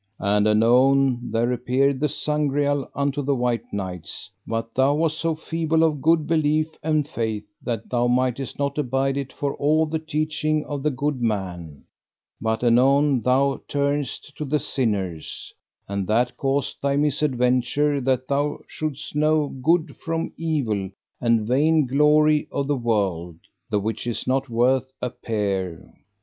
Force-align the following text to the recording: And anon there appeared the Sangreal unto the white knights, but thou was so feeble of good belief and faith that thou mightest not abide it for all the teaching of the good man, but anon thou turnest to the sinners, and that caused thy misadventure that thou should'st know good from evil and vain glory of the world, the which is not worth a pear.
And 0.17 0.47
anon 0.47 1.29
there 1.29 1.51
appeared 1.51 1.99
the 1.99 2.09
Sangreal 2.09 2.89
unto 2.95 3.21
the 3.21 3.35
white 3.35 3.71
knights, 3.71 4.31
but 4.47 4.73
thou 4.73 4.95
was 4.95 5.15
so 5.15 5.35
feeble 5.35 5.83
of 5.83 6.01
good 6.01 6.25
belief 6.25 6.69
and 6.81 7.07
faith 7.07 7.43
that 7.61 7.87
thou 7.87 8.07
mightest 8.07 8.57
not 8.57 8.79
abide 8.79 9.15
it 9.15 9.31
for 9.31 9.53
all 9.57 9.85
the 9.85 9.99
teaching 9.99 10.65
of 10.65 10.81
the 10.81 10.89
good 10.89 11.21
man, 11.21 11.83
but 12.41 12.63
anon 12.63 13.21
thou 13.21 13.61
turnest 13.67 14.35
to 14.37 14.43
the 14.43 14.57
sinners, 14.57 15.53
and 15.87 16.07
that 16.07 16.35
caused 16.35 16.81
thy 16.81 16.95
misadventure 16.95 18.01
that 18.01 18.27
thou 18.27 18.57
should'st 18.65 19.15
know 19.15 19.49
good 19.49 19.95
from 19.97 20.33
evil 20.35 20.89
and 21.21 21.47
vain 21.47 21.85
glory 21.85 22.47
of 22.51 22.65
the 22.65 22.75
world, 22.75 23.37
the 23.69 23.79
which 23.79 24.07
is 24.07 24.25
not 24.25 24.49
worth 24.49 24.91
a 24.99 25.11
pear. 25.11 25.93